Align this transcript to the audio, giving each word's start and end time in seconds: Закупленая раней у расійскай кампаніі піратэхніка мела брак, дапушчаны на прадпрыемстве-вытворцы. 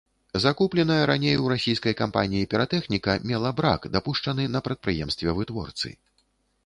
Закупленая 0.43 1.01
раней 1.09 1.35
у 1.43 1.51
расійскай 1.51 1.93
кампаніі 1.99 2.49
піратэхніка 2.53 3.11
мела 3.33 3.53
брак, 3.63 3.81
дапушчаны 3.97 4.49
на 4.55 4.59
прадпрыемстве-вытворцы. 4.69 5.97